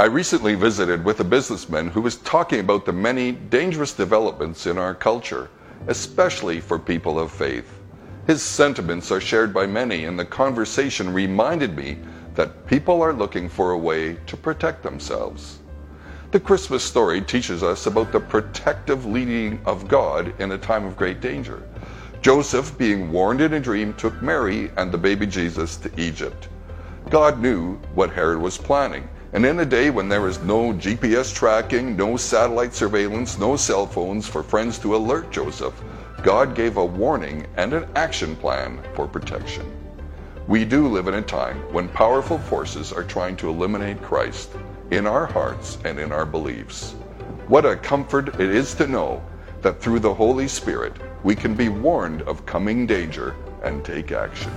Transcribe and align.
I 0.00 0.06
recently 0.06 0.54
visited 0.54 1.04
with 1.04 1.20
a 1.20 1.24
businessman 1.24 1.88
who 1.88 2.00
was 2.00 2.16
talking 2.16 2.60
about 2.60 2.86
the 2.86 2.92
many 2.94 3.32
dangerous 3.32 3.92
developments 3.92 4.64
in 4.64 4.78
our 4.78 4.94
culture, 4.94 5.50
especially 5.88 6.58
for 6.58 6.78
people 6.78 7.20
of 7.20 7.30
faith. 7.30 7.70
His 8.26 8.42
sentiments 8.42 9.10
are 9.10 9.20
shared 9.20 9.52
by 9.52 9.66
many, 9.66 10.06
and 10.06 10.18
the 10.18 10.24
conversation 10.24 11.12
reminded 11.12 11.76
me 11.76 11.98
that 12.34 12.66
people 12.66 13.02
are 13.02 13.12
looking 13.12 13.46
for 13.46 13.72
a 13.72 13.78
way 13.78 14.14
to 14.24 14.38
protect 14.38 14.82
themselves. 14.82 15.58
The 16.30 16.40
Christmas 16.40 16.82
story 16.82 17.20
teaches 17.20 17.62
us 17.62 17.84
about 17.84 18.10
the 18.10 18.20
protective 18.20 19.04
leading 19.04 19.60
of 19.66 19.86
God 19.86 20.32
in 20.40 20.52
a 20.52 20.56
time 20.56 20.86
of 20.86 20.96
great 20.96 21.20
danger. 21.20 21.62
Joseph, 22.22 22.78
being 22.78 23.12
warned 23.12 23.42
in 23.42 23.52
a 23.52 23.60
dream, 23.60 23.92
took 23.92 24.22
Mary 24.22 24.70
and 24.78 24.90
the 24.90 24.96
baby 24.96 25.26
Jesus 25.26 25.76
to 25.76 25.90
Egypt. 26.00 26.48
God 27.10 27.38
knew 27.38 27.74
what 27.92 28.14
Herod 28.14 28.40
was 28.40 28.56
planning, 28.56 29.06
and 29.32 29.46
in 29.46 29.60
a 29.60 29.64
day 29.64 29.90
when 29.90 30.08
there 30.08 30.26
is 30.26 30.42
no 30.42 30.72
GPS 30.72 31.32
tracking, 31.32 31.96
no 31.96 32.16
satellite 32.16 32.74
surveillance, 32.74 33.38
no 33.38 33.56
cell 33.56 33.86
phones 33.86 34.26
for 34.26 34.42
friends 34.42 34.78
to 34.80 34.96
alert 34.96 35.30
Joseph, 35.30 35.74
God 36.22 36.56
gave 36.56 36.76
a 36.76 36.84
warning 36.84 37.46
and 37.56 37.72
an 37.72 37.88
action 37.94 38.34
plan 38.34 38.82
for 38.94 39.06
protection. 39.06 39.64
We 40.48 40.64
do 40.64 40.88
live 40.88 41.06
in 41.06 41.14
a 41.14 41.22
time 41.22 41.58
when 41.72 41.88
powerful 41.90 42.38
forces 42.38 42.92
are 42.92 43.04
trying 43.04 43.36
to 43.36 43.48
eliminate 43.48 44.02
Christ 44.02 44.50
in 44.90 45.06
our 45.06 45.26
hearts 45.26 45.78
and 45.84 46.00
in 46.00 46.10
our 46.10 46.26
beliefs. 46.26 46.92
What 47.46 47.64
a 47.64 47.76
comfort 47.76 48.40
it 48.40 48.50
is 48.50 48.74
to 48.74 48.88
know 48.88 49.22
that 49.62 49.80
through 49.80 50.00
the 50.00 50.12
Holy 50.12 50.48
Spirit 50.48 50.94
we 51.22 51.36
can 51.36 51.54
be 51.54 51.68
warned 51.68 52.22
of 52.22 52.46
coming 52.46 52.86
danger 52.86 53.36
and 53.62 53.84
take 53.84 54.10
action. 54.10 54.52